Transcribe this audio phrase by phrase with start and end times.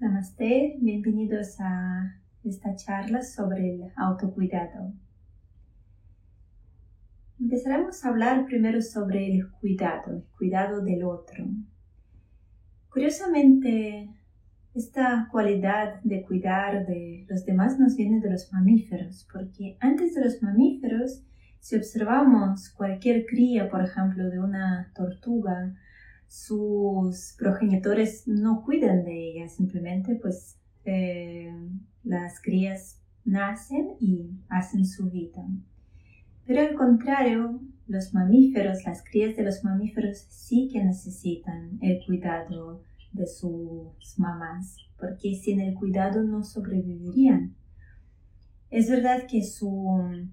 [0.00, 4.94] Namaste, bienvenidos a esta charla sobre el autocuidado.
[7.38, 11.44] Empezaremos a hablar primero sobre el cuidado, el cuidado del otro.
[12.88, 14.08] Curiosamente,
[14.74, 20.24] esta cualidad de cuidar de los demás nos viene de los mamíferos, porque antes de
[20.24, 21.22] los mamíferos,
[21.58, 25.74] si observamos cualquier cría, por ejemplo, de una tortuga,
[26.30, 31.52] sus progenitores no cuidan de ella, simplemente pues eh,
[32.04, 35.44] las crías nacen y hacen su vida.
[36.46, 42.84] Pero al contrario, los mamíferos, las crías de los mamíferos sí que necesitan el cuidado
[43.10, 47.56] de sus mamás, porque sin el cuidado no sobrevivirían.
[48.70, 50.28] Es verdad que su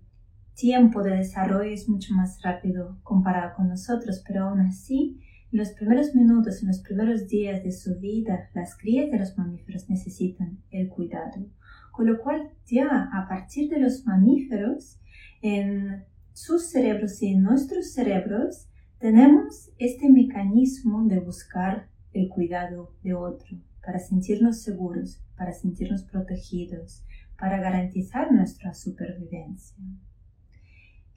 [0.54, 5.20] tiempo de desarrollo es mucho más rápido comparado con nosotros, pero aún así,
[5.52, 9.38] en los primeros minutos, en los primeros días de su vida, las crías de los
[9.38, 11.46] mamíferos necesitan el cuidado.
[11.92, 15.00] Con lo cual, ya a partir de los mamíferos,
[15.42, 16.04] en
[16.34, 18.68] sus cerebros y en nuestros cerebros,
[19.00, 27.04] tenemos este mecanismo de buscar el cuidado de otro, para sentirnos seguros, para sentirnos protegidos,
[27.40, 29.78] para garantizar nuestra supervivencia.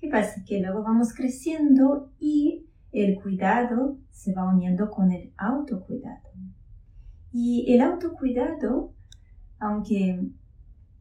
[0.00, 0.44] ¿Qué pasa?
[0.46, 6.28] Que luego vamos creciendo y el cuidado se va uniendo con el autocuidado.
[7.32, 8.92] Y el autocuidado,
[9.58, 10.20] aunque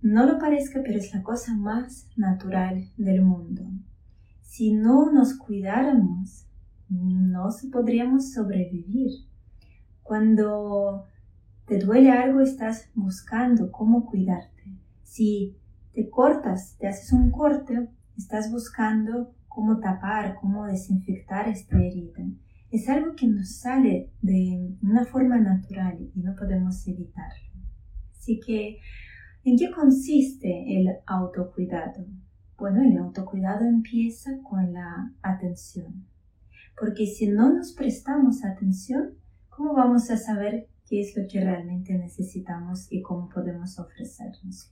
[0.01, 3.63] no lo parezca, pero es la cosa más natural del mundo.
[4.41, 6.45] Si no nos cuidáramos,
[6.89, 9.11] no podríamos sobrevivir.
[10.03, 11.05] Cuando
[11.65, 14.77] te duele algo, estás buscando cómo cuidarte.
[15.03, 15.57] Si
[15.93, 22.23] te cortas, te haces un corte, estás buscando cómo tapar, cómo desinfectar esta herida.
[22.71, 27.49] Es algo que nos sale de una forma natural y no podemos evitarlo.
[28.15, 28.77] Así que,
[29.43, 32.05] ¿en qué consiste el autocuidado?
[32.57, 36.05] Bueno, el autocuidado empieza con la atención.
[36.79, 39.15] Porque si no nos prestamos atención,
[39.49, 44.71] ¿cómo vamos a saber qué es lo que realmente necesitamos y cómo podemos ofrecernos?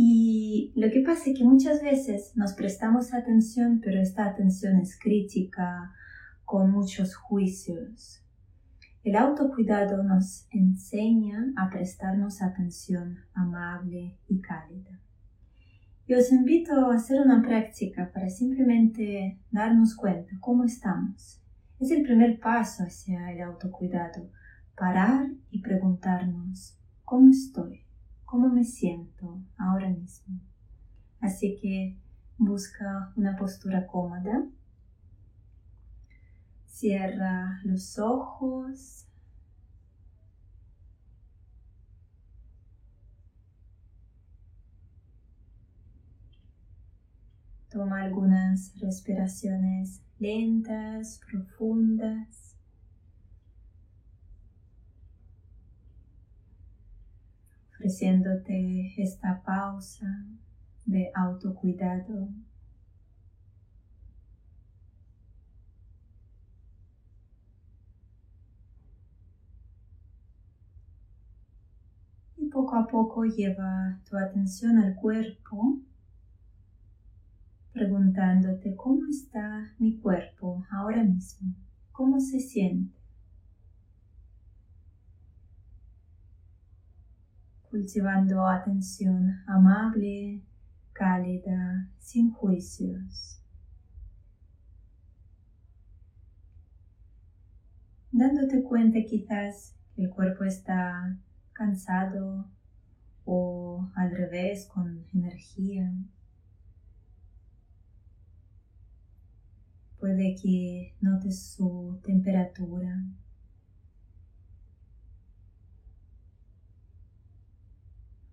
[0.00, 4.96] Y lo que pasa es que muchas veces nos prestamos atención, pero esta atención es
[4.96, 5.92] crítica,
[6.44, 8.22] con muchos juicios.
[9.02, 15.00] El autocuidado nos enseña a prestarnos atención amable y cálida.
[16.06, 21.42] Y os invito a hacer una práctica para simplemente darnos cuenta cómo estamos
[21.80, 24.30] es el primer paso hacia el autocuidado,
[24.76, 27.87] parar y preguntarnos, ¿cómo estoy?
[28.30, 30.38] ¿Cómo me siento ahora mismo?
[31.18, 31.96] Así que
[32.36, 34.46] busca una postura cómoda.
[36.66, 39.06] Cierra los ojos.
[47.70, 52.47] Toma algunas respiraciones lentas, profundas.
[57.78, 60.26] Ofreciéndote esta pausa
[60.84, 62.28] de autocuidado.
[72.36, 75.78] Y poco a poco lleva tu atención al cuerpo
[77.72, 81.54] preguntándote cómo está mi cuerpo ahora mismo,
[81.92, 82.97] cómo se siente.
[87.70, 90.42] Cultivando atención amable,
[90.94, 93.40] cálida, sin juicios.
[98.10, 101.16] Dándote cuenta quizás el cuerpo está
[101.52, 102.46] cansado
[103.24, 105.92] o al revés con energía.
[110.00, 113.04] Puede que notes su temperatura.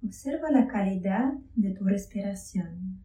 [0.05, 3.01] Observa la calidad de tu respiración.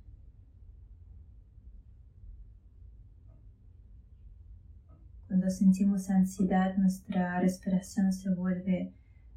[5.26, 8.92] Cuando sentimos ansiedad, nuestra respiración se vuelve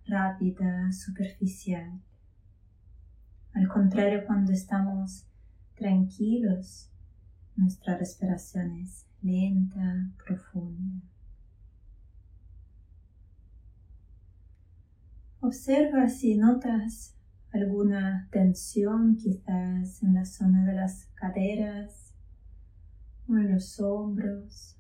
[0.05, 2.01] rápida, superficial.
[3.53, 5.25] Al contrario, cuando estamos
[5.75, 6.89] tranquilos,
[7.55, 11.01] nuestra respiración es lenta, profunda.
[15.39, 17.15] Observa si notas
[17.53, 22.15] alguna tensión quizás en la zona de las caderas
[23.27, 24.75] o en los hombros.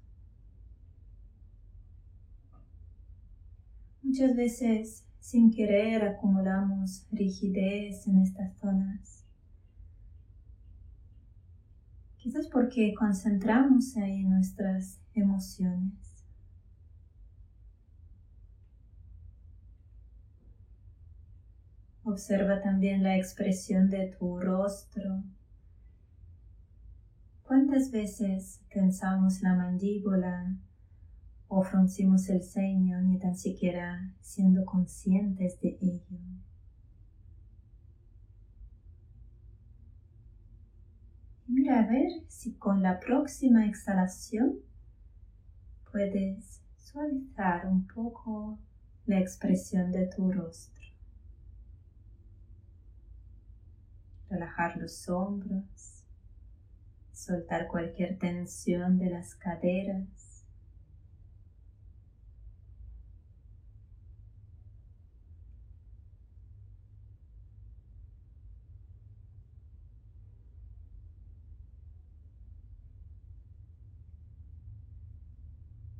[4.01, 9.23] Muchas veces sin querer acumulamos rigidez en estas zonas.
[12.17, 16.12] Quizás porque concentramos ahí nuestras emociones.
[22.03, 25.23] Observa también la expresión de tu rostro.
[27.43, 30.57] ¿Cuántas veces tensamos la mandíbula
[31.55, 36.17] o fruncimos el ceño ni tan siquiera siendo conscientes de ello.
[41.47, 44.55] Mira a ver si con la próxima exhalación
[45.91, 48.57] puedes suavizar un poco
[49.05, 50.82] la expresión de tu rostro.
[54.33, 56.03] Relajar los hombros,
[57.11, 60.07] soltar cualquier tensión de las caderas.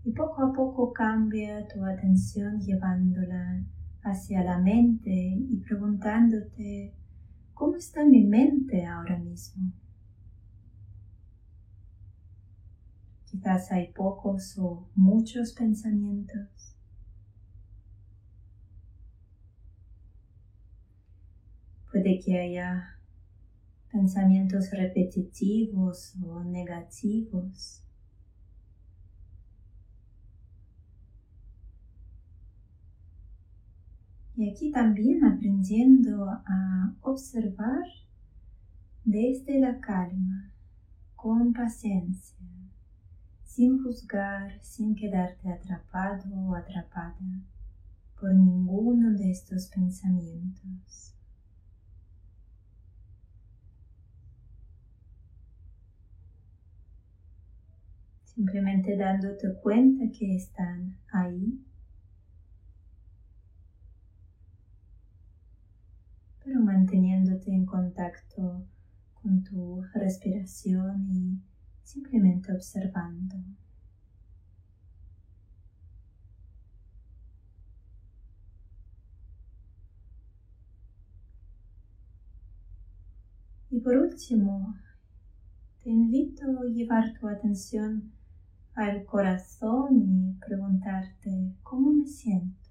[0.03, 3.63] Y poco a poco cambia tu atención llevándola
[4.01, 6.95] hacia la mente y preguntándote,
[7.63, 9.71] ¿cómo está mi mente ahora mismo?
[13.31, 16.75] Quizás hay pocos o muchos pensamientos.
[21.89, 23.00] Puede que haya
[23.89, 27.82] pensamientos repetitivos o negativos.
[34.35, 37.83] Y aquí también aprendiendo a observar
[39.06, 40.51] desde la calma,
[41.15, 42.38] con paciencia,
[43.44, 47.44] sin juzgar, sin quedarte atrapado o atrapada
[48.19, 51.13] por ninguno de estos pensamientos.
[58.24, 61.63] Simplemente dándote cuenta que están ahí
[66.44, 68.66] pero manteniéndote en contacto
[69.13, 71.40] con tu respiración y
[71.84, 73.36] simplemente observando.
[83.69, 84.75] Y por último,
[85.84, 88.12] te invito a llevar tu atención
[88.75, 92.62] al corazón y preguntarte cómo me siento.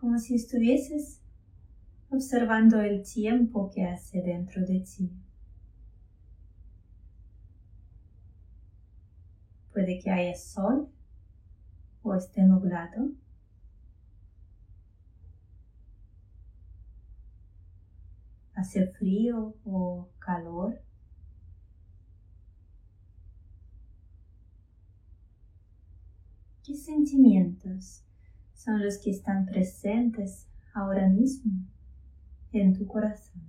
[0.00, 1.20] Como si estuvieses
[2.08, 5.12] observando el tiempo que hace dentro de ti.
[9.74, 10.88] Puede que haya sol
[12.02, 13.10] o esté nublado.
[18.54, 20.80] Hace frío o calor.
[26.64, 28.02] ¿Qué sentimientos
[28.62, 31.52] son los que están presentes ahora mismo
[32.52, 33.42] en tu corazón.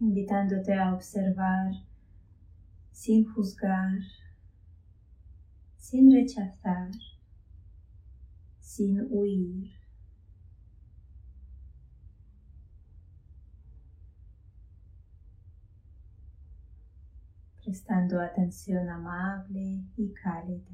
[0.00, 1.72] invitándote a observar
[2.92, 3.98] sin juzgar,
[5.76, 6.92] sin rechazar,
[8.60, 9.77] sin huir.
[17.68, 20.64] Prestando atención amable y cálida.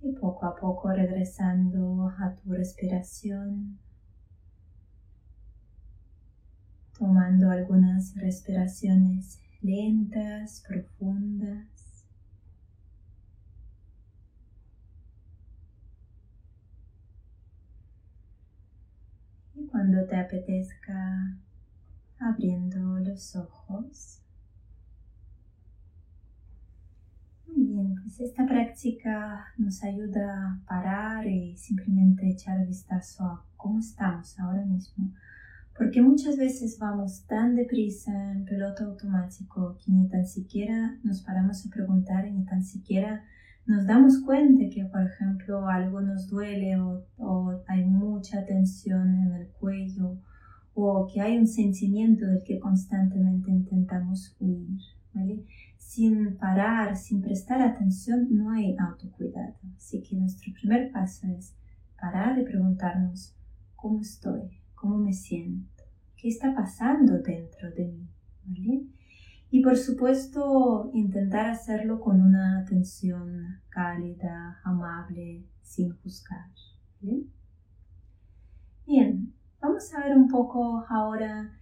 [0.00, 3.80] Y poco a poco regresando a tu respiración,
[6.96, 11.75] tomando algunas respiraciones lentas, profundas.
[19.76, 21.36] Cuando te apetezca
[22.18, 24.22] abriendo los ojos.
[27.46, 33.80] Muy bien, pues esta práctica nos ayuda a parar y simplemente echar vistazo a cómo
[33.80, 35.12] estamos ahora mismo.
[35.76, 41.66] Porque muchas veces vamos tan deprisa en piloto automático que ni tan siquiera nos paramos
[41.66, 43.26] a preguntar ni tan siquiera
[43.66, 49.48] nos damos cuenta que, por ejemplo, algo nos duele o, hay mucha tensión en el
[49.48, 50.18] cuello
[50.74, 54.78] o que hay un sentimiento del que constantemente intentamos huir.
[55.78, 59.54] Sin parar, sin prestar atención, no hay autocuidado.
[59.76, 61.54] Así que nuestro primer paso es
[61.98, 63.34] parar y preguntarnos
[63.74, 65.84] cómo estoy, cómo me siento,
[66.16, 67.94] qué está pasando dentro de
[68.46, 68.90] mí.
[69.50, 76.50] Y por supuesto, intentar hacerlo con una atención cálida, amable, sin juzgar.
[78.86, 81.52] Bien, vamos a ver un poco ahora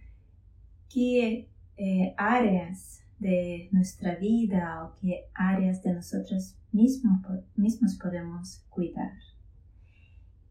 [0.89, 7.21] qué eh, áreas de nuestra vida o qué áreas de nosotros mismos,
[7.55, 9.13] mismos podemos cuidar.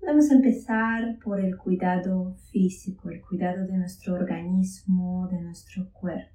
[0.00, 6.33] Podemos empezar por el cuidado físico, el cuidado de nuestro organismo, de nuestro cuerpo.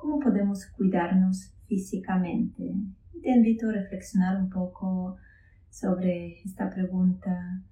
[0.00, 2.74] ¿Cómo podemos cuidarnos físicamente?
[3.22, 5.18] Te invito a reflexionar un poco
[5.68, 7.62] sobre esta pregunta.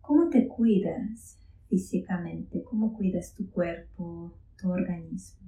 [0.00, 1.38] ¿Cómo te cuidas
[1.68, 2.64] físicamente?
[2.64, 5.46] ¿Cómo cuidas tu cuerpo, tu organismo?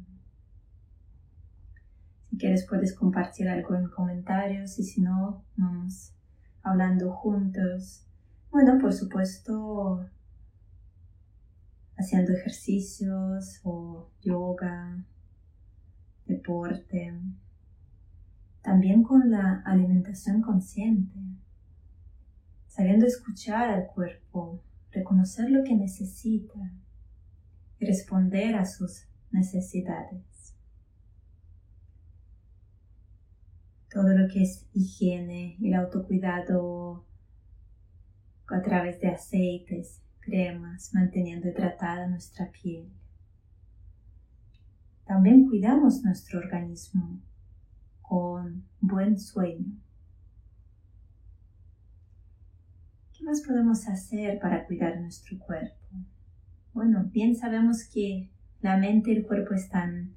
[2.28, 6.12] Si quieres puedes compartir algo en comentarios y si no, vamos
[6.62, 8.04] hablando juntos.
[8.50, 10.06] Bueno, por supuesto,
[11.96, 15.02] haciendo ejercicios o yoga,
[16.26, 17.14] deporte.
[18.62, 21.18] También con la alimentación consciente,
[22.66, 26.72] sabiendo escuchar al cuerpo, reconocer lo que necesita
[27.78, 30.36] y responder a sus necesidades.
[33.96, 37.06] todo lo que es higiene, el autocuidado
[38.46, 42.90] a través de aceites, cremas, manteniendo hidratada nuestra piel.
[45.06, 47.20] También cuidamos nuestro organismo
[48.02, 49.78] con buen sueño.
[53.16, 55.76] ¿Qué más podemos hacer para cuidar nuestro cuerpo?
[56.74, 60.14] Bueno, bien sabemos que la mente y el cuerpo están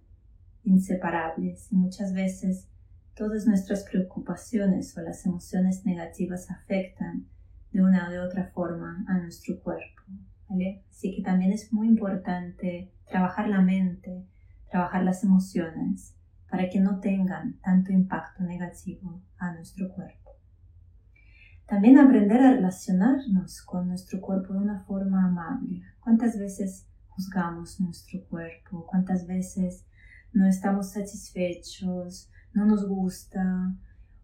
[0.63, 2.69] inseparables y muchas veces
[3.19, 7.25] Todas nuestras preocupaciones o las emociones negativas afectan
[7.73, 10.03] de una o de otra forma a nuestro cuerpo.
[10.89, 14.23] Así que también es muy importante trabajar la mente,
[14.69, 16.15] trabajar las emociones
[16.49, 20.31] para que no tengan tanto impacto negativo a nuestro cuerpo.
[21.67, 25.83] También aprender a relacionarnos con nuestro cuerpo de una forma amable.
[25.99, 28.87] ¿Cuántas veces juzgamos nuestro cuerpo?
[28.87, 29.85] ¿Cuántas veces
[30.33, 32.31] no estamos satisfechos?
[32.53, 33.75] no nos gusta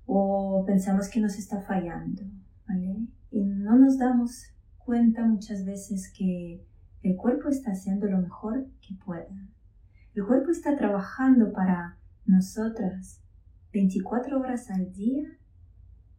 [0.06, 2.22] o pensamos que nos está fallando,
[2.68, 3.08] ¿vale?
[3.32, 6.64] Y no nos damos cuenta muchas veces que
[7.02, 9.50] el cuerpo está haciendo lo mejor que pueda.
[10.16, 13.22] El cuerpo está trabajando para nosotras
[13.74, 15.28] 24 horas al día,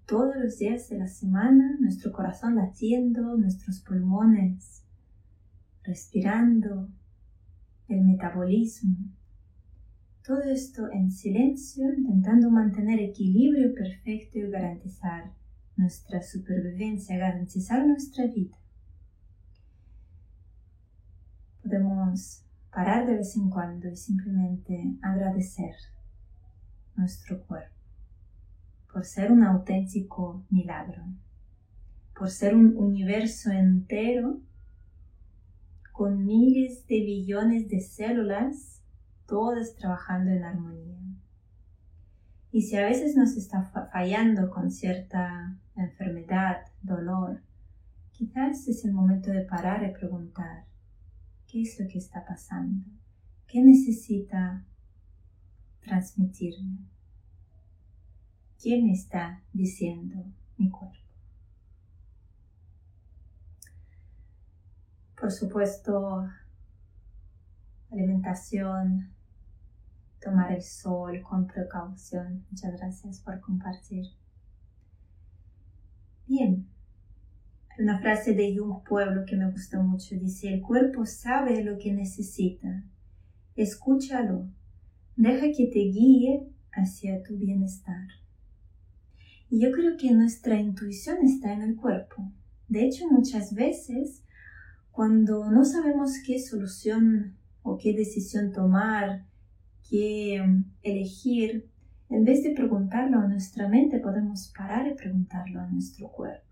[0.05, 4.85] todos los días de la semana, nuestro corazón latiendo, nuestros pulmones
[5.83, 6.91] respirando,
[7.89, 8.99] el metabolismo,
[10.23, 15.33] todo esto en silencio, intentando mantener equilibrio perfecto y garantizar
[15.75, 18.59] nuestra supervivencia, garantizar nuestra vida.
[21.63, 22.46] Podemos
[22.77, 25.75] parar de vez en cuando y simplemente agradecer
[26.95, 27.75] nuestro cuerpo
[28.93, 31.03] por ser un auténtico milagro,
[32.15, 34.43] por ser un universo entero
[35.91, 38.83] con miles de billones de células
[39.25, 41.01] todas trabajando en armonía.
[42.53, 47.41] Y si a veces nos está fallando con cierta enfermedad, dolor,
[48.11, 50.67] quizás es el momento de parar y preguntar,
[51.57, 52.85] ¿qué es lo que está pasando?
[53.47, 54.63] ¿Qué necesita
[55.81, 56.81] transmitirme?
[58.63, 60.23] ¿Qué me está diciendo
[60.59, 60.99] mi cuerpo?
[65.19, 66.29] Por supuesto,
[67.91, 69.15] alimentación,
[70.21, 72.45] tomar el sol con precaución.
[72.51, 74.05] Muchas gracias por compartir.
[76.27, 76.69] Bien,
[77.79, 80.15] una frase de Jung Pueblo que me gustó mucho.
[80.15, 82.85] Dice, el cuerpo sabe lo que necesita.
[83.55, 84.49] Escúchalo.
[85.17, 88.07] Deja que te guíe hacia tu bienestar.
[89.49, 92.33] Y yo creo que nuestra intuición está en el cuerpo.
[92.69, 94.23] De hecho, muchas veces,
[94.91, 99.25] cuando no sabemos qué solución o qué decisión tomar,
[99.89, 101.69] que mm, elegir,
[102.11, 106.47] en vez de preguntarlo a nuestra mente, podemos parar y preguntarlo a nuestro cuerpo.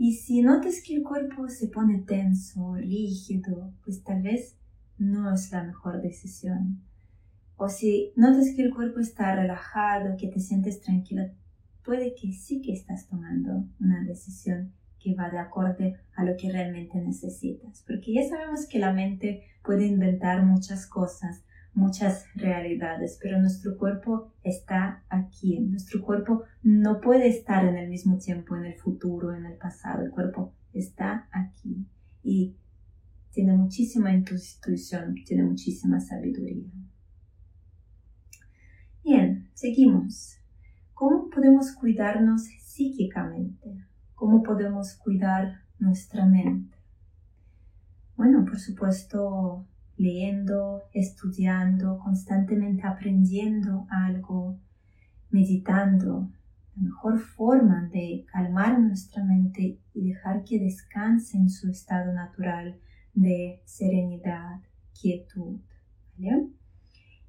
[0.00, 4.56] Y si notas que el cuerpo se pone tenso, rígido, pues tal vez
[4.96, 6.80] no es la mejor decisión.
[7.56, 11.32] O si notas que el cuerpo está relajado, que te sientes tranquila,
[11.84, 16.52] puede que sí que estás tomando una decisión que va de acorde a lo que
[16.52, 17.82] realmente necesitas.
[17.84, 21.42] Porque ya sabemos que la mente puede inventar muchas cosas,
[21.78, 25.60] muchas realidades, pero nuestro cuerpo está aquí.
[25.60, 30.04] Nuestro cuerpo no puede estar en el mismo tiempo en el futuro, en el pasado.
[30.04, 31.86] El cuerpo está aquí
[32.22, 32.56] y
[33.30, 36.68] tiene muchísima intuición, tiene muchísima sabiduría.
[39.04, 40.38] Bien, seguimos.
[40.92, 43.86] ¿Cómo podemos cuidarnos psíquicamente?
[44.14, 46.76] ¿Cómo podemos cuidar nuestra mente?
[48.16, 49.64] Bueno, por supuesto,
[49.98, 54.58] leyendo, estudiando, constantemente aprendiendo algo,
[55.30, 56.30] meditando.
[56.76, 62.78] La mejor forma de calmar nuestra mente y dejar que descanse en su estado natural
[63.12, 64.60] de serenidad,
[65.00, 65.58] quietud.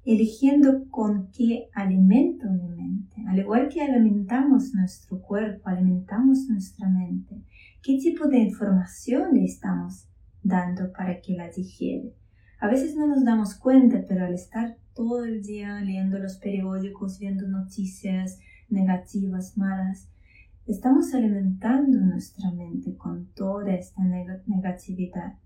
[0.04, 3.16] Eligiendo con qué alimento mi mente.
[3.28, 7.42] Al igual que alimentamos nuestro cuerpo, alimentamos nuestra mente.
[7.82, 10.06] ¿Qué tipo de información le estamos
[10.42, 12.14] dando para que la digiere?
[12.60, 17.18] A veces no nos damos cuenta, pero al estar todo el día leyendo los periódicos,
[17.18, 18.38] viendo noticias
[18.68, 20.10] negativas, malas,
[20.66, 24.02] estamos alimentando nuestra mente con toda esta
[24.46, 25.38] negatividad.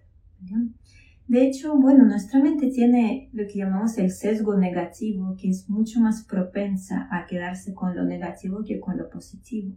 [1.28, 6.00] De hecho, bueno, nuestra mente tiene lo que llamamos el sesgo negativo, que es mucho
[6.00, 9.76] más propensa a quedarse con lo negativo que con lo positivo.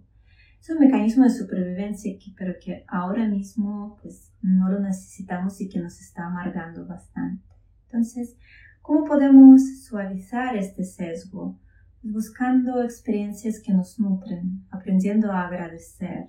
[0.59, 5.69] Es un mecanismo de supervivencia, que, pero que ahora mismo pues, no lo necesitamos y
[5.69, 7.45] que nos está amargando bastante.
[7.85, 8.35] Entonces,
[8.81, 11.57] ¿cómo podemos suavizar este sesgo?
[12.01, 16.27] Pues buscando experiencias que nos nutren, aprendiendo a agradecer,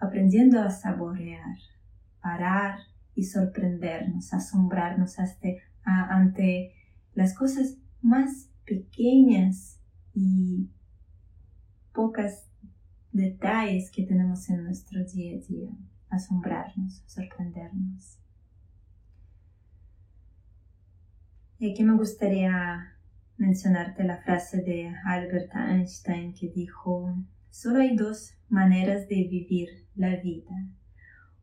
[0.00, 1.56] aprendiendo a saborear,
[2.20, 2.78] parar
[3.14, 5.16] y sorprendernos, asombrarnos
[5.84, 6.74] ante
[7.14, 9.80] las cosas más pequeñas
[10.14, 10.70] y
[11.92, 12.49] pocas
[13.12, 15.70] detalles que tenemos en nuestro día a día,
[16.08, 18.18] asombrarnos, sorprendernos.
[21.58, 22.96] Y aquí me gustaría
[23.36, 27.16] mencionarte la frase de Albert Einstein que dijo,
[27.50, 30.68] solo hay dos maneras de vivir la vida.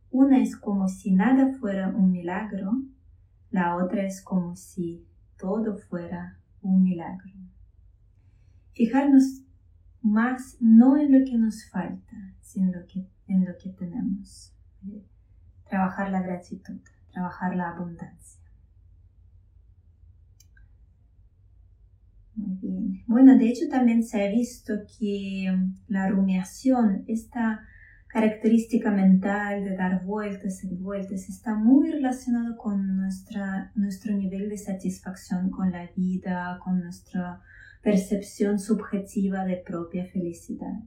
[0.10, 2.72] Una es como si nada fuera un milagro,
[3.52, 5.06] la otra es como si
[5.38, 7.34] todo fuera un milagro.
[8.74, 9.44] Fijarnos
[10.08, 14.54] más no en lo que nos falta, sino en lo que, en lo que tenemos.
[15.70, 16.80] Trabajar la gratitud,
[17.12, 18.42] trabajar la abundancia.
[22.36, 23.04] Muy bien.
[23.08, 25.48] Bueno, de hecho también se ha visto que
[25.88, 27.62] la rumiación, esta
[28.08, 34.58] característica mental de dar vueltas y vueltas, está muy relacionado con nuestra, nuestro nivel de
[34.58, 37.42] satisfacción con la vida, con nuestra
[37.82, 40.84] percepción subjetiva de propia felicidad.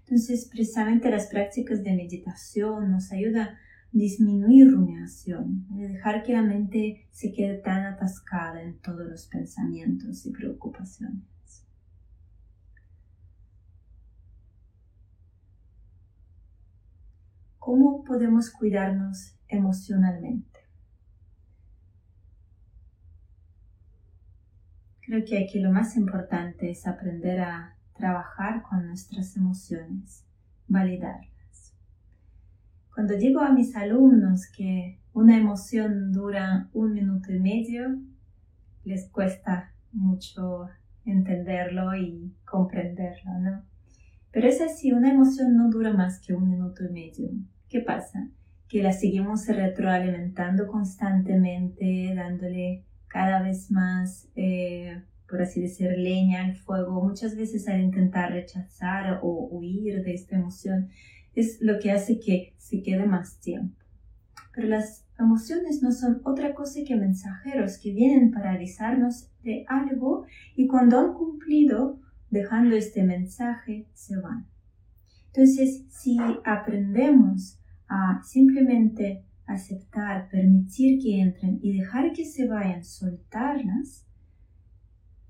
[0.00, 3.58] Entonces, precisamente las prácticas de meditación nos ayudan a
[3.92, 10.32] disminuir rumiación, dejar que la mente se quede tan atascada en todos los pensamientos y
[10.32, 11.24] preocupaciones.
[17.58, 20.55] ¿Cómo podemos cuidarnos emocionalmente?
[25.06, 30.26] Creo que aquí lo más importante es aprender a trabajar con nuestras emociones,
[30.66, 31.76] validarlas.
[32.92, 38.00] Cuando digo a mis alumnos que una emoción dura un minuto y medio,
[38.82, 40.68] les cuesta mucho
[41.04, 43.62] entenderlo y comprenderlo, ¿no?
[44.32, 47.30] Pero es así, una emoción no dura más que un minuto y medio.
[47.68, 48.28] ¿Qué pasa?
[48.68, 52.82] Que la seguimos retroalimentando constantemente, dándole
[53.16, 59.20] cada vez más, eh, por así decir, leña al fuego, muchas veces al intentar rechazar
[59.22, 60.90] o huir de esta emoción,
[61.34, 63.74] es lo que hace que se quede más tiempo.
[64.54, 70.26] Pero las emociones no son otra cosa que mensajeros que vienen para avisarnos de algo
[70.54, 71.98] y cuando han cumplido,
[72.28, 74.46] dejando este mensaje, se van.
[75.28, 84.06] Entonces, si aprendemos a simplemente aceptar, permitir que entren y dejar que se vayan, soltarlas,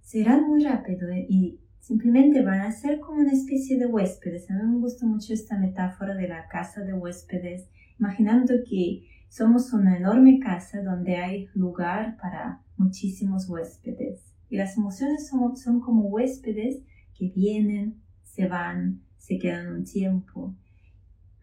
[0.00, 4.50] serán muy rápido eh, y simplemente van a ser como una especie de huéspedes.
[4.50, 9.72] A mí me gusta mucho esta metáfora de la casa de huéspedes, imaginando que somos
[9.72, 14.32] una enorme casa donde hay lugar para muchísimos huéspedes.
[14.48, 16.82] Y las emociones son, son como huéspedes
[17.14, 20.54] que vienen, se van, se quedan un tiempo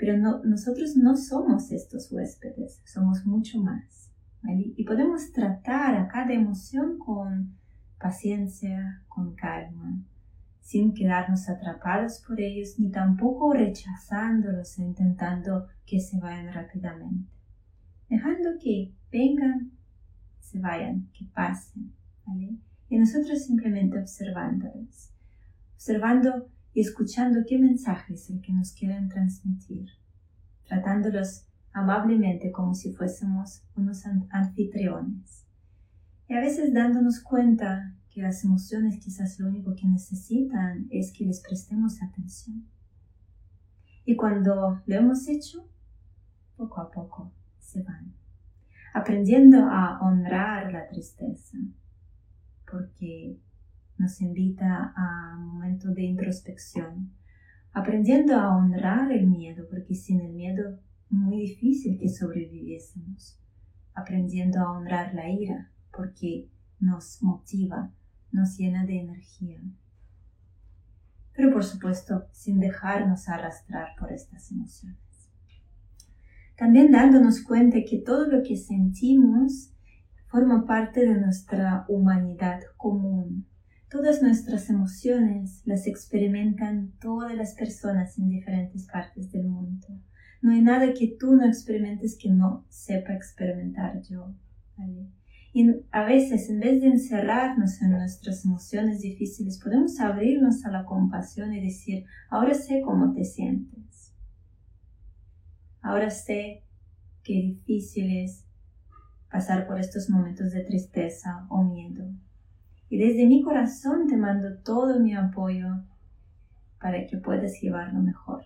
[0.04, 4.12] pero nosotros no somos estos huéspedes, somos mucho más.
[4.76, 7.56] Y podemos tratar a cada emoción con
[7.98, 10.04] paciencia, con calma,
[10.60, 17.32] sin quedarnos atrapados por ellos ni tampoco rechazándolos e intentando que se vayan rápidamente,
[18.10, 19.72] dejando que vengan,
[20.42, 21.94] se vayan, que pasen,
[22.26, 22.58] ¿vale?
[22.90, 25.14] Y nosotros simplemente observándolos,
[25.76, 29.90] observando y escuchando qué mensaje es el que nos quieren transmitir,
[30.66, 35.46] tratándolos amablemente como si fuésemos unos anfitriones.
[36.28, 41.26] Y a veces dándonos cuenta que las emociones quizás lo único que necesitan es que
[41.26, 42.68] les prestemos atención.
[44.06, 45.68] Y cuando lo hemos hecho,
[46.56, 48.14] poco a poco se van,
[48.94, 51.58] aprendiendo a honrar la tristeza,
[52.70, 53.40] porque
[53.98, 57.12] nos invita a un momento de introspección,
[57.72, 60.80] aprendiendo a honrar el miedo, porque sin el miedo
[61.10, 63.40] muy difícil que sobreviviésemos,
[63.94, 67.92] aprendiendo a honrar la ira, porque nos motiva,
[68.32, 69.62] nos llena de energía.
[71.36, 75.00] Pero por supuesto, sin dejarnos arrastrar por estas emociones.
[76.58, 79.74] También dándonos cuenta que todo lo que sentimos
[80.28, 83.48] forma parte de nuestra humanidad común.
[83.94, 89.86] Todas nuestras emociones las experimentan todas las personas en diferentes partes del mundo.
[90.42, 94.34] No hay nada que tú no experimentes que no sepa experimentar yo.
[95.54, 100.86] Y a veces, en vez de encerrarnos en nuestras emociones difíciles, podemos abrirnos a la
[100.86, 104.12] compasión y decir, ahora sé cómo te sientes.
[105.84, 106.64] Ahora sé
[107.22, 108.44] qué difícil es
[109.30, 112.10] pasar por estos momentos de tristeza o miedo.
[112.94, 115.84] Y desde mi corazón te mando todo mi apoyo
[116.80, 118.44] para que puedas llevarlo mejor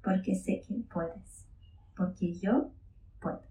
[0.00, 1.44] porque sé que puedes,
[1.96, 2.70] porque yo
[3.20, 3.42] puedo.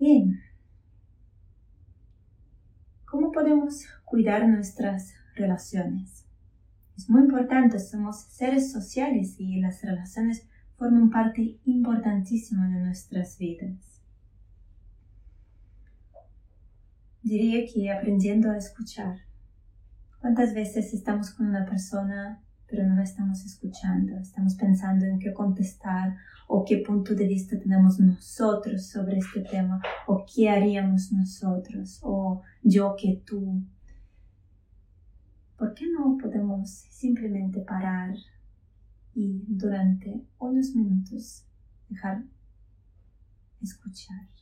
[0.00, 0.40] Bien,
[3.04, 6.26] ¿cómo podemos cuidar nuestras relaciones?
[6.96, 13.99] Es muy importante, somos seres sociales y las relaciones forman parte importantísima de nuestras vidas.
[17.22, 19.18] Diría que aprendiendo a escuchar.
[20.20, 25.34] ¿Cuántas veces estamos con una persona pero no la estamos escuchando, estamos pensando en qué
[25.34, 31.98] contestar o qué punto de vista tenemos nosotros sobre este tema o qué haríamos nosotros
[32.02, 33.60] o yo que tú.
[35.58, 38.14] ¿Por qué no podemos simplemente parar
[39.14, 41.44] y durante unos minutos
[41.88, 42.22] dejar
[43.60, 44.39] escuchar?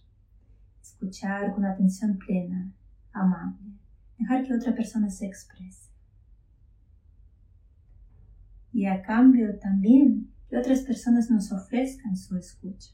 [0.99, 2.73] Escuchar con atención plena,
[3.13, 3.71] amable,
[4.19, 5.89] dejar que otra persona se exprese
[8.73, 12.91] y a cambio también que otras personas nos ofrezcan su escucha.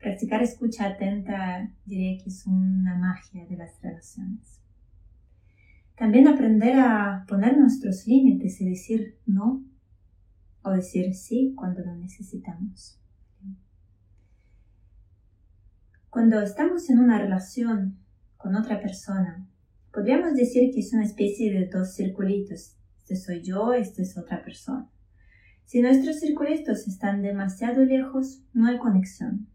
[0.00, 4.60] Practicar escucha atenta diría que es una magia de las relaciones.
[5.96, 9.64] También aprender a poner nuestros límites y decir no
[10.62, 13.00] o decir sí cuando lo necesitamos.
[16.16, 17.98] Cuando estamos en una relación
[18.38, 19.46] con otra persona,
[19.92, 24.42] podríamos decir que es una especie de dos circulitos este soy yo, esta es otra
[24.42, 24.88] persona.
[25.66, 29.46] Si nuestros circulitos están demasiado lejos, no hay conexión.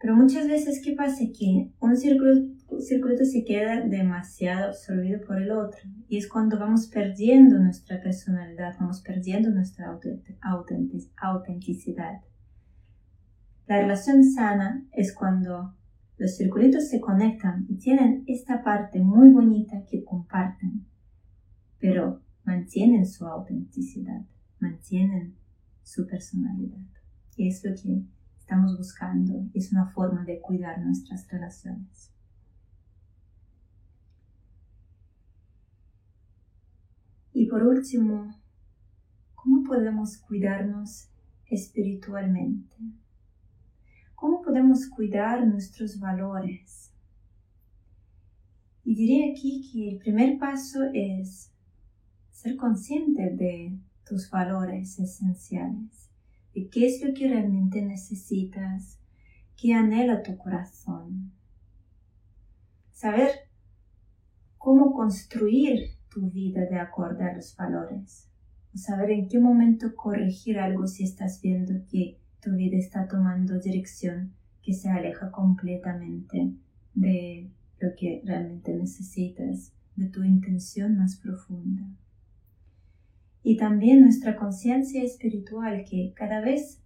[0.00, 1.24] Pero muchas veces, ¿qué pasa?
[1.38, 5.82] Que un circuito, se queda demasiado absorbido por el otro.
[6.08, 9.94] Y es cuando vamos perdiendo nuestra personalidad, vamos perdiendo nuestra
[11.20, 12.22] autenticidad.
[13.66, 15.74] La relación sana es cuando
[16.18, 20.84] los circulitos se conectan y tienen esta parte muy bonita que comparten.
[21.78, 24.22] Pero mantienen su autenticidad,
[24.58, 25.36] mantienen
[25.84, 26.84] su personalidad.
[27.36, 28.02] Y es lo que
[28.36, 32.12] estamos buscando, es una forma de cuidar nuestras relaciones.
[37.32, 38.34] Y por último,
[39.36, 41.10] ¿cómo podemos cuidarnos
[41.46, 42.74] espiritualmente?
[44.58, 46.92] ¿Cómo podemos cuidar nuestros valores?
[48.82, 51.52] Y diría aquí que el primer paso es
[52.32, 56.10] ser consciente de tus valores esenciales,
[56.56, 58.98] de qué es lo que realmente necesitas,
[59.56, 61.30] qué anhela tu corazón.
[62.90, 63.30] Saber
[64.56, 68.28] cómo construir tu vida de acuerdo a los valores.
[68.74, 74.34] Saber en qué momento corregir algo si estás viendo que tu vida está tomando dirección
[74.68, 76.52] que se aleja completamente
[76.92, 77.48] de
[77.80, 81.88] lo que realmente necesitas, de tu intención más profunda
[83.42, 86.82] y también nuestra conciencia espiritual, que cada vez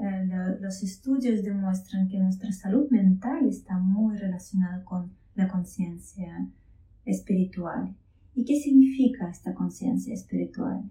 [0.00, 6.48] eh, los estudios demuestran que nuestra salud mental está muy relacionada con la conciencia
[7.04, 7.94] espiritual.
[8.34, 10.84] ¿Y qué significa esta conciencia espiritual?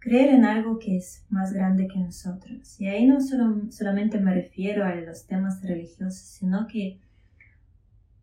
[0.00, 2.80] Creer en algo que es más grande que nosotros.
[2.80, 7.00] Y ahí no solo, solamente me refiero a los temas religiosos, sino que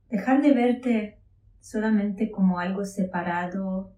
[0.09, 1.17] dejar de verte
[1.59, 3.91] solamente como algo separado,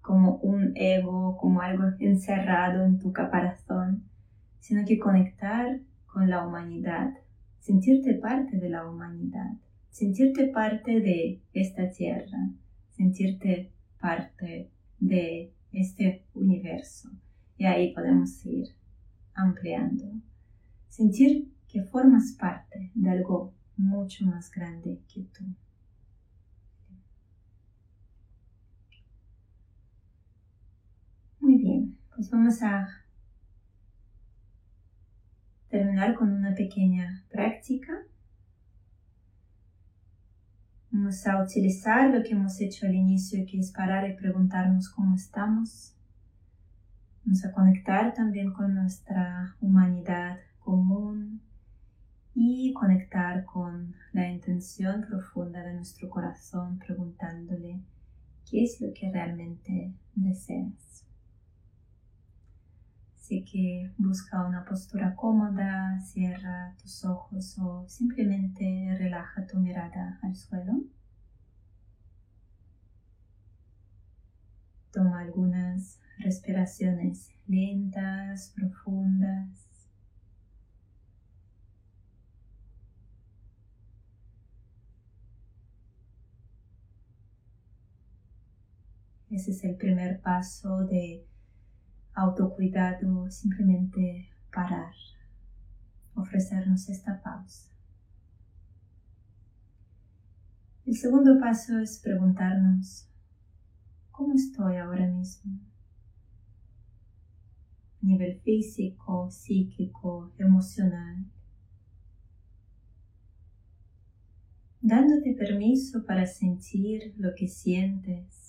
[0.00, 4.04] como un ego, como algo encerrado en tu caparazón,
[4.60, 7.12] sino que conectar con la humanidad,
[7.60, 9.52] sentirte parte de la humanidad,
[9.90, 12.50] sentirte parte de esta tierra,
[12.96, 17.10] sentirte parte de este universo.
[17.58, 18.68] Y ahí podemos ir
[19.34, 20.04] ampliando.
[20.88, 25.44] Sentir que formas parte de algo mucho más grande que tú.
[31.40, 32.88] Muy bien, pues vamos a
[35.68, 37.92] terminar con una pequeña práctica.
[40.98, 45.14] Vamos a utilizar lo que hemos hecho al inicio, que es parar y preguntarnos cómo
[45.14, 45.94] estamos.
[47.22, 51.42] Vamos a conectar también con nuestra humanidad común
[52.34, 57.78] y conectar con la intención profunda de nuestro corazón preguntándole
[58.50, 61.05] qué es lo que realmente deseas.
[63.26, 70.36] Así que busca una postura cómoda, cierra tus ojos o simplemente relaja tu mirada al
[70.36, 70.74] suelo.
[74.92, 79.66] Toma algunas respiraciones lentas, profundas.
[89.30, 91.26] Ese es el primer paso de
[92.16, 94.94] autocuidado, simplemente parar,
[96.14, 97.70] ofrecernos esta pausa.
[100.86, 103.06] El segundo paso es preguntarnos,
[104.10, 105.60] ¿cómo estoy ahora mismo?
[108.02, 111.26] A nivel físico, psíquico, emocional.
[114.80, 118.45] Dándote permiso para sentir lo que sientes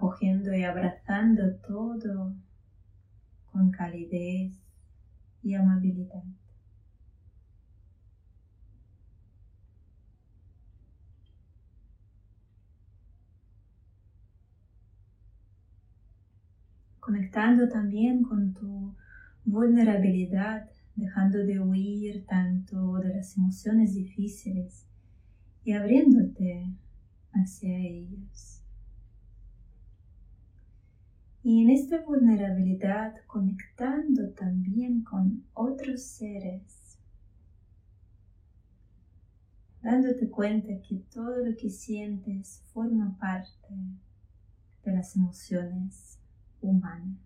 [0.00, 2.34] acogiendo y abrazando todo
[3.52, 4.58] con calidez
[5.42, 6.24] y amabilidad.
[16.98, 18.94] Conectando también con tu
[19.44, 24.86] vulnerabilidad, dejando de huir tanto de las emociones difíciles
[25.62, 26.72] y abriéndote
[27.34, 28.59] hacia ellos.
[31.42, 36.98] Y en esta vulnerabilidad conectando también con otros seres,
[39.80, 43.74] dándote cuenta que todo lo que sientes forma parte
[44.84, 46.18] de las emociones
[46.60, 47.18] humanas.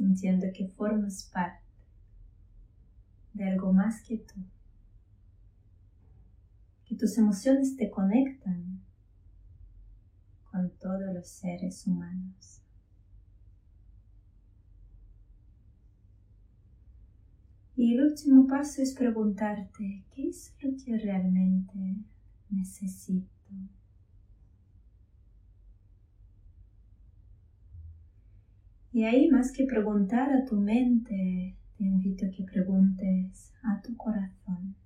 [0.00, 1.69] sintiendo que formas parte
[3.40, 4.34] de algo más que tú.
[6.84, 8.82] Que tus emociones te conectan
[10.50, 12.60] con todos los seres humanos.
[17.76, 21.96] Y el último paso es preguntarte, ¿qué es lo que realmente
[22.50, 23.30] necesito?
[28.92, 33.96] Y ahí más que preguntar a tu mente, te invito a que preguntes a tu
[33.96, 34.76] corazón.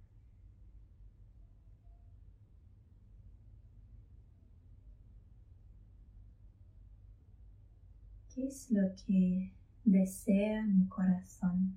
[8.33, 9.53] ¿Qué es lo que
[9.85, 11.75] desea mi corazón?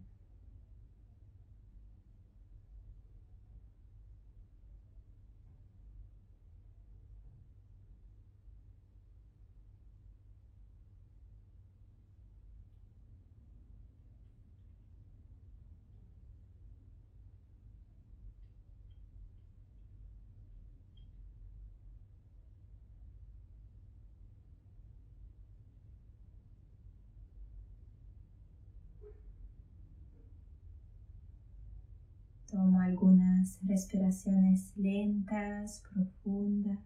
[32.58, 36.80] Toma algunas respiraciones lentas, profundas.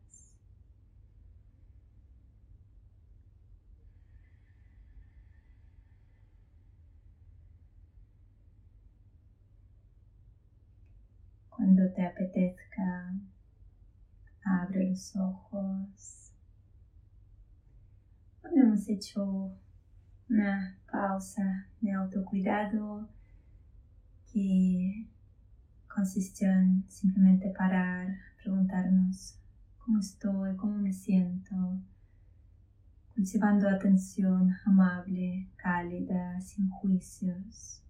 [11.49, 13.15] Cuando te apetezca,
[14.43, 16.33] abre los ojos
[18.53, 19.49] hemos hecho
[20.29, 23.07] una pausa de autocuidado
[24.33, 25.07] que
[25.93, 29.35] consistió en simplemente parar, preguntarnos
[29.77, 31.55] cómo estoy, cómo me siento,
[33.13, 37.81] cultivando atención amable, cálida, sin juicios.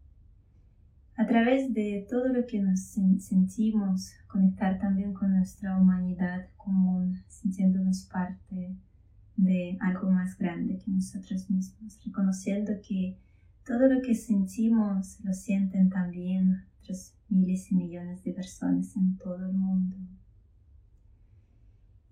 [1.16, 8.06] A través de todo lo que nos sentimos, conectar también con nuestra humanidad común, sintiéndonos
[8.12, 8.76] parte
[9.36, 13.18] de algo más grande que nosotros mismos, reconociendo que
[13.66, 16.64] todo lo que sentimos lo sienten también
[17.30, 19.96] miles y millones de personas en todo el mundo.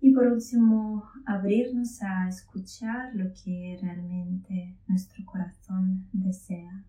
[0.00, 6.84] Y por último, abrirnos a escuchar lo que realmente nuestro corazón desea.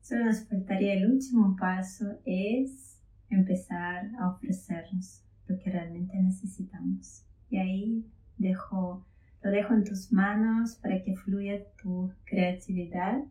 [0.00, 7.24] Solo nos faltaría el último paso, es empezar a ofrecernos lo que realmente necesitamos.
[7.50, 8.06] Y ahí
[8.38, 9.04] dejo,
[9.42, 13.24] lo dejo en tus manos para que fluya tu creatividad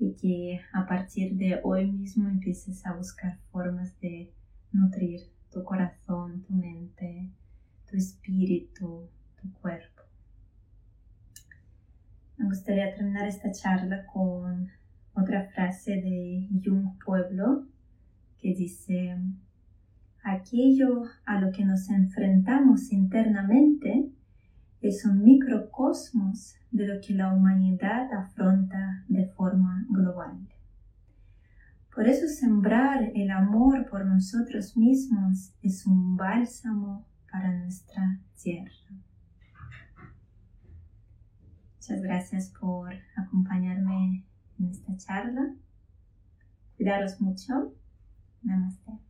[0.00, 4.32] y que a partir de hoy mismo empieces a buscar formas de
[4.72, 5.20] nutrir
[5.52, 7.28] tu corazón, tu mente,
[7.88, 9.10] tu espíritu,
[9.40, 10.02] tu cuerpo.
[12.38, 14.70] Me gustaría terminar esta charla con
[15.12, 17.66] otra frase de Jung Pueblo
[18.38, 19.18] que dice,
[20.22, 24.10] aquello a lo que nos enfrentamos internamente
[24.80, 30.48] es un microcosmos de lo que la humanidad afronta de forma global.
[31.94, 38.72] Por eso sembrar el amor por nosotros mismos es un bálsamo para nuestra tierra.
[41.76, 44.24] Muchas gracias por acompañarme
[44.58, 45.54] en esta charla.
[46.76, 47.74] Cuidaros mucho.
[48.42, 49.09] Namaste.